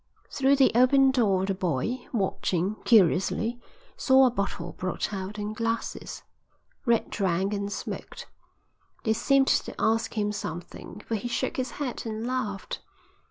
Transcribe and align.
Through 0.31 0.55
the 0.55 0.71
open 0.73 1.11
door 1.11 1.45
the 1.45 1.53
boy, 1.53 2.07
watching 2.11 2.73
curiously, 2.85 3.61
saw 3.95 4.25
a 4.25 4.31
bottle 4.31 4.71
brought 4.71 5.13
out 5.13 5.37
and 5.37 5.55
glasses. 5.55 6.23
Red 6.87 7.11
drank 7.11 7.53
and 7.53 7.71
smoked. 7.71 8.25
They 9.03 9.13
seemed 9.13 9.45
to 9.49 9.75
ask 9.79 10.17
him 10.17 10.31
something, 10.31 11.01
for 11.05 11.13
he 11.13 11.27
shook 11.27 11.57
his 11.57 11.73
head 11.77 12.07
and 12.07 12.25
laughed. 12.25 12.79